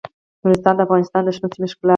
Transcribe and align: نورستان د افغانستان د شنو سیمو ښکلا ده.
نورستان 0.43 0.73
د 0.75 0.81
افغانستان 0.87 1.21
د 1.23 1.29
شنو 1.35 1.51
سیمو 1.53 1.71
ښکلا 1.71 1.87
ده. 1.89 1.89